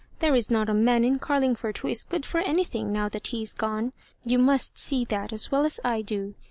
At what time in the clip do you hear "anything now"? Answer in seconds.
2.39-3.07